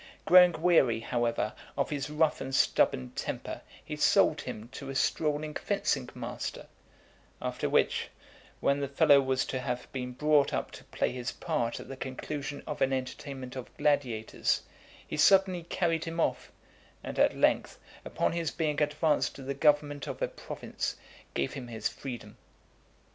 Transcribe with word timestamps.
Growing 0.25 0.51
weary, 0.53 0.99
however, 1.01 1.53
of 1.77 1.91
his 1.91 2.09
rough 2.09 2.41
and 2.41 2.55
stubborn 2.55 3.11
temper, 3.11 3.61
he 3.85 3.95
sold 3.95 4.41
him 4.41 4.67
to 4.69 4.89
a 4.89 4.95
strolling 4.95 5.53
fencing 5.53 6.09
master; 6.15 6.65
after 7.39 7.69
which, 7.69 8.09
when 8.61 8.79
the 8.79 8.87
fellow 8.87 9.21
was 9.21 9.45
to 9.45 9.59
have 9.59 9.87
been 9.91 10.11
brought 10.11 10.53
up 10.55 10.71
to 10.71 10.83
play 10.85 11.11
his 11.11 11.31
part 11.31 11.79
at 11.79 11.87
the 11.87 11.95
conclusion 11.95 12.63
of 12.65 12.81
an 12.81 12.91
entertainment 12.91 13.55
of 13.55 13.77
gladiators, 13.77 14.63
he 15.07 15.17
suddenly 15.17 15.61
carried 15.65 16.05
him 16.05 16.19
off, 16.19 16.51
and 17.03 17.19
at 17.19 17.37
length, 17.37 17.77
upon 18.03 18.31
his 18.31 18.49
being 18.49 18.81
advanced 18.81 19.35
to 19.35 19.43
the 19.43 19.53
government 19.53 20.07
of 20.07 20.19
a 20.19 20.27
province, 20.27 20.95
gave 21.35 21.53
him 21.53 21.67
his 21.67 21.87
freedom. 21.87 22.37